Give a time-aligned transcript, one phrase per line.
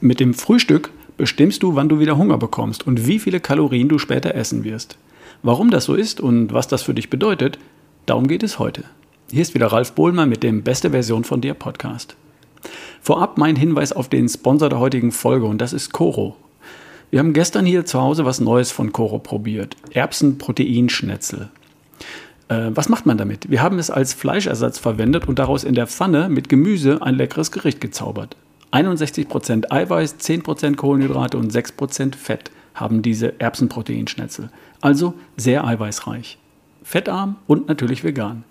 [0.00, 3.98] Mit dem Frühstück bestimmst du, wann du wieder Hunger bekommst und wie viele Kalorien du
[3.98, 4.96] später essen wirst.
[5.42, 7.58] Warum das so ist und was das für dich bedeutet,
[8.06, 8.84] darum geht es heute.
[9.32, 12.14] Hier ist wieder Ralf Bohlmer mit dem Beste Version von dir Podcast.
[13.02, 16.36] Vorab mein Hinweis auf den Sponsor der heutigen Folge und das ist Coro.
[17.10, 19.76] Wir haben gestern hier zu Hause was Neues von Coro probiert.
[19.94, 21.48] Erbsenproteinschnetzel.
[22.46, 23.50] Äh, was macht man damit?
[23.50, 27.50] Wir haben es als Fleischersatz verwendet und daraus in der Pfanne mit Gemüse ein leckeres
[27.50, 28.36] Gericht gezaubert.
[28.72, 34.50] 61% Eiweiß, 10% Kohlenhydrate und 6% Fett haben diese Erbsenproteinschnetzel.
[34.80, 36.38] Also sehr eiweißreich.
[36.82, 38.44] Fettarm und natürlich vegan.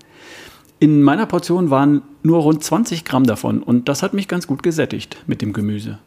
[0.80, 4.62] In meiner Portion waren nur rund 20 Gramm davon und das hat mich ganz gut
[4.62, 5.98] gesättigt mit dem Gemüse.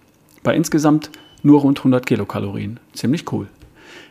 [0.42, 1.10] Bei insgesamt
[1.42, 2.78] nur rund 100 Kilokalorien.
[2.92, 3.48] Ziemlich cool.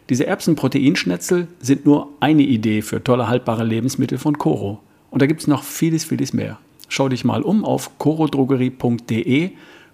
[0.09, 4.79] Diese Erbsenproteinschnetzel sind nur eine Idee für tolle haltbare Lebensmittel von Coro.
[5.11, 6.57] Und da gibt es noch vieles, vieles mehr.
[6.87, 9.51] Schau dich mal um auf corodrogerie.de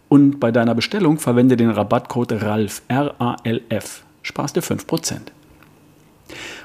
[0.09, 4.03] und bei deiner Bestellung verwende den Rabattcode RALF, R-A-L-F.
[4.21, 5.17] Sparst dir 5%.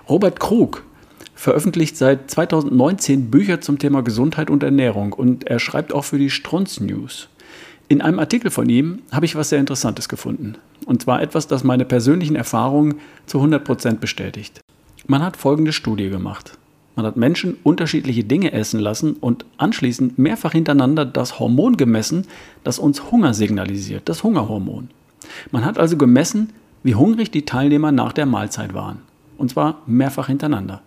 [0.09, 0.85] Robert Krug
[1.35, 6.31] veröffentlicht seit 2019 Bücher zum Thema Gesundheit und Ernährung und er schreibt auch für die
[6.31, 7.29] Strunz News.
[7.89, 10.57] In einem Artikel von ihm habe ich was sehr Interessantes gefunden.
[10.87, 12.97] Und zwar etwas, das meine persönlichen Erfahrungen
[13.27, 14.61] zu 100% bestätigt.
[15.07, 16.59] Man hat folgende Studie gemacht.
[17.01, 22.27] Man hat Menschen unterschiedliche Dinge essen lassen und anschließend mehrfach hintereinander das Hormon gemessen,
[22.63, 24.91] das uns Hunger signalisiert, das Hungerhormon.
[25.51, 26.51] Man hat also gemessen,
[26.83, 28.99] wie hungrig die Teilnehmer nach der Mahlzeit waren.
[29.39, 30.83] Und zwar mehrfach hintereinander.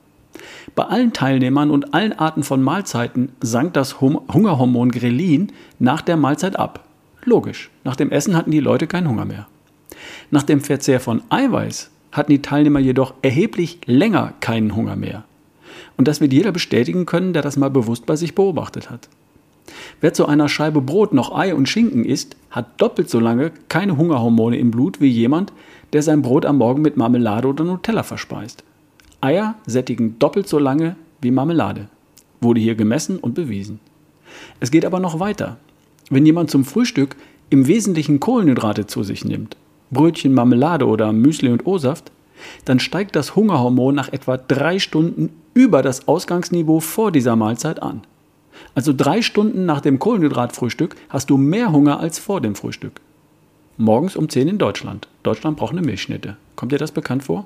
[0.76, 6.60] Bei allen Teilnehmern und allen Arten von Mahlzeiten sank das Hungerhormon Grelin nach der Mahlzeit
[6.60, 6.86] ab.
[7.24, 9.48] Logisch, nach dem Essen hatten die Leute keinen Hunger mehr.
[10.30, 15.24] Nach dem Verzehr von Eiweiß hatten die Teilnehmer jedoch erheblich länger keinen Hunger mehr.
[15.98, 19.10] Und das wird jeder bestätigen können, der das mal bewusst bei sich beobachtet hat.
[20.02, 23.98] Wer zu einer Scheibe Brot noch Ei und Schinken isst, hat doppelt so lange keine
[23.98, 25.54] Hungerhormone im Blut wie jemand,
[25.94, 28.64] der sein Brot am Morgen mit Marmelade oder Nutella verspeist.
[29.22, 31.88] Eier sättigen doppelt so lange wie Marmelade.
[32.42, 33.80] Wurde hier gemessen und bewiesen.
[34.60, 35.58] Es geht aber noch weiter.
[36.10, 37.16] Wenn jemand zum Frühstück
[37.50, 39.56] im Wesentlichen Kohlenhydrate zu sich nimmt,
[39.92, 42.12] Brötchen, Marmelade oder Müsli und O-Saft,
[42.66, 48.02] dann steigt das Hungerhormon nach etwa drei Stunden über das Ausgangsniveau vor dieser Mahlzeit an.
[48.76, 53.02] Also drei Stunden nach dem Kohlenhydratfrühstück hast du mehr Hunger als vor dem Frühstück.
[53.78, 55.08] Morgens um 10 in Deutschland.
[55.24, 56.38] Deutschland braucht eine Milchschnitte.
[56.56, 57.46] Kommt dir das bekannt vor?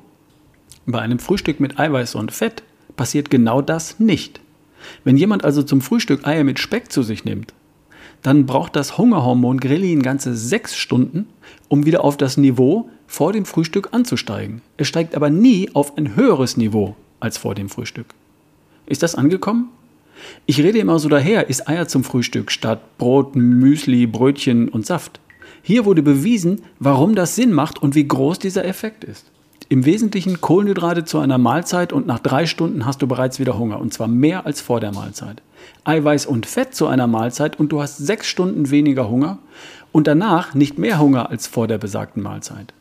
[0.85, 2.63] Bei einem Frühstück mit Eiweiß und Fett
[2.95, 4.41] passiert genau das nicht.
[5.03, 7.53] Wenn jemand also zum Frühstück Eier mit Speck zu sich nimmt,
[8.21, 11.27] dann braucht das Hungerhormon Grelin ganze sechs Stunden,
[11.67, 14.61] um wieder auf das Niveau vor dem Frühstück anzusteigen.
[14.77, 18.07] Es steigt aber nie auf ein höheres Niveau als vor dem Frühstück.
[18.85, 19.69] Ist das angekommen?
[20.45, 25.19] Ich rede immer so daher, isst Eier zum Frühstück statt Brot, Müsli, Brötchen und Saft.
[25.61, 29.25] Hier wurde bewiesen, warum das Sinn macht und wie groß dieser Effekt ist.
[29.69, 33.81] Im Wesentlichen Kohlenhydrate zu einer Mahlzeit und nach drei Stunden hast du bereits wieder Hunger
[33.81, 35.41] und zwar mehr als vor der Mahlzeit.
[35.83, 39.39] Eiweiß und Fett zu einer Mahlzeit und du hast sechs Stunden weniger Hunger
[39.91, 42.73] und danach nicht mehr Hunger als vor der besagten Mahlzeit.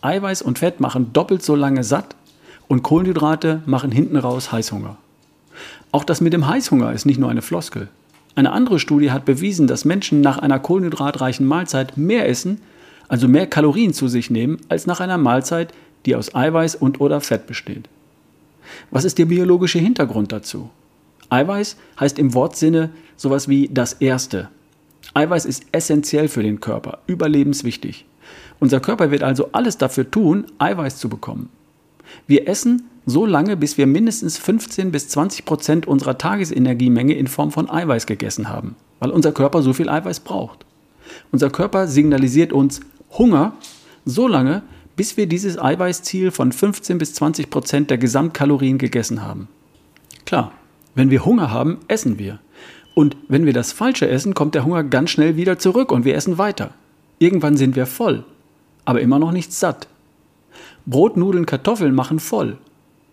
[0.00, 2.16] Eiweiß und Fett machen doppelt so lange satt
[2.68, 4.96] und Kohlenhydrate machen hinten raus Heißhunger.
[5.92, 7.88] Auch das mit dem Heißhunger ist nicht nur eine Floskel.
[8.34, 12.60] Eine andere Studie hat bewiesen, dass Menschen nach einer kohlenhydratreichen Mahlzeit mehr essen,
[13.06, 15.72] also mehr Kalorien zu sich nehmen, als nach einer Mahlzeit,
[16.04, 17.88] die aus Eiweiß und oder Fett besteht.
[18.90, 20.70] Was ist der biologische Hintergrund dazu?
[21.30, 24.48] Eiweiß heißt im Wortsinne sowas wie das Erste.
[25.14, 28.04] Eiweiß ist essentiell für den Körper, überlebenswichtig.
[28.58, 31.50] Unser Körper wird also alles dafür tun, Eiweiß zu bekommen.
[32.26, 37.50] Wir essen so lange, bis wir mindestens 15 bis 20 Prozent unserer Tagesenergiemenge in Form
[37.50, 40.64] von Eiweiß gegessen haben, weil unser Körper so viel Eiweiß braucht.
[41.32, 42.80] Unser Körper signalisiert uns
[43.18, 43.52] Hunger
[44.04, 44.62] so lange,
[44.96, 49.48] bis wir dieses Eiweißziel von 15 bis 20 Prozent der Gesamtkalorien gegessen haben.
[50.24, 50.52] Klar,
[50.94, 52.38] wenn wir Hunger haben, essen wir.
[52.94, 56.14] Und wenn wir das Falsche essen, kommt der Hunger ganz schnell wieder zurück und wir
[56.14, 56.70] essen weiter.
[57.18, 58.24] Irgendwann sind wir voll,
[58.84, 59.88] aber immer noch nicht satt.
[60.86, 62.58] Brot, Nudeln, Kartoffeln machen voll,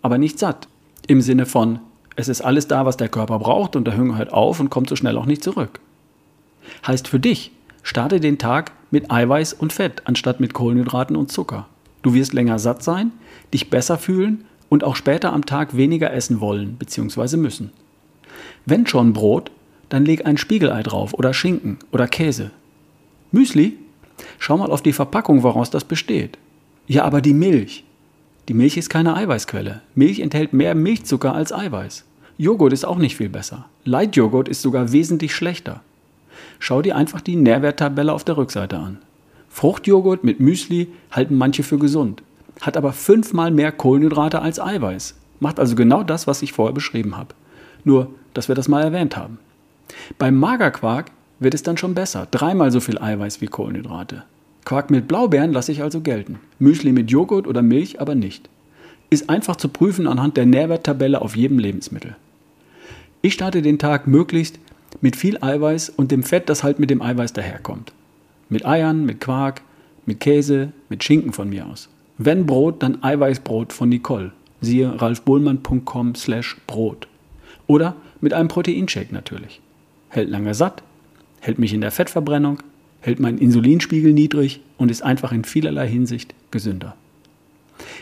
[0.02, 0.68] aber nicht satt.
[1.08, 1.80] Im Sinne von,
[2.16, 4.90] es ist alles da, was der Körper braucht und der Hunger hört auf und kommt
[4.90, 5.80] so schnell auch nicht zurück.
[6.86, 7.52] Heißt für dich,
[7.82, 11.68] starte den Tag mit Eiweiß und Fett anstatt mit Kohlenhydraten und Zucker.
[12.02, 13.12] Du wirst länger satt sein,
[13.54, 17.38] dich besser fühlen und auch später am Tag weniger essen wollen bzw.
[17.38, 17.72] müssen.
[18.66, 19.52] Wenn schon Brot,
[19.90, 22.52] dann leg ein Spiegelei drauf oder Schinken oder Käse.
[23.32, 23.78] Müsli?
[24.40, 26.38] Schau mal auf die Verpackung, woraus das besteht.
[26.92, 27.86] Ja, aber die Milch.
[28.50, 29.80] Die Milch ist keine Eiweißquelle.
[29.96, 32.04] Milch enthält mehr Milchzucker als Eiweiß.
[32.38, 33.64] Joghurt ist auch nicht viel besser.
[33.86, 35.80] Leitjoghurt ist sogar wesentlich schlechter.
[36.60, 38.98] Schau dir einfach die Nährwerttabelle auf der Rückseite an.
[39.48, 42.24] Fruchtjoghurt mit Müsli halten manche für gesund,
[42.60, 45.16] hat aber fünfmal mehr Kohlenhydrate als Eiweiß.
[45.40, 47.34] Macht also genau das, was ich vorher beschrieben habe.
[47.86, 49.40] Nur, dass wir das mal erwähnt haben.
[50.18, 52.28] Beim Magerquark wird es dann schon besser.
[52.32, 54.24] Dreimal so viel Eiweiß wie Kohlenhydrate.
[54.66, 56.40] Quark mit Blaubeeren lasse ich also gelten.
[56.60, 58.50] Müsli mit Joghurt oder Milch aber nicht.
[59.10, 62.16] Ist einfach zu prüfen anhand der Nährwerttabelle auf jedem Lebensmittel.
[63.22, 64.60] Ich starte den Tag möglichst
[65.02, 67.94] mit viel Eiweiß und dem Fett, das halt mit dem Eiweiß daherkommt.
[68.50, 69.62] Mit Eiern, mit Quark,
[70.06, 71.90] mit Käse, mit Schinken von mir aus.
[72.18, 74.32] Wenn Brot, dann Eiweißbrot von Nicole.
[74.60, 77.08] Siehe ralfbohlmann.com slash Brot.
[77.68, 79.62] Oder mit einem Proteinshake natürlich.
[80.10, 80.84] Hält lange satt,
[81.40, 82.60] hält mich in der Fettverbrennung,
[83.02, 86.96] hält meinen Insulinspiegel niedrig und ist einfach in vielerlei Hinsicht gesünder.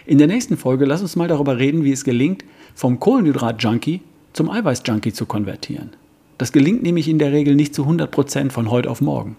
[0.05, 2.43] In der nächsten Folge lass uns mal darüber reden, wie es gelingt,
[2.75, 4.01] vom Kohlenhydrat-Junkie
[4.33, 5.91] zum Eiweiß-Junkie zu konvertieren.
[6.37, 9.35] Das gelingt nämlich in der Regel nicht zu 100% von heute auf morgen.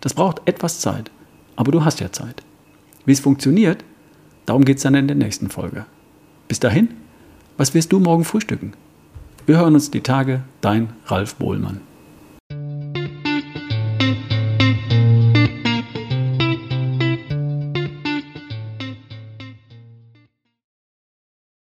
[0.00, 1.10] Das braucht etwas Zeit,
[1.56, 2.42] aber du hast ja Zeit.
[3.04, 3.84] Wie es funktioniert,
[4.46, 5.86] darum geht es dann in der nächsten Folge.
[6.48, 6.88] Bis dahin,
[7.56, 8.72] was wirst du morgen frühstücken?
[9.46, 11.80] Wir hören uns die Tage, dein Ralf Bohlmann.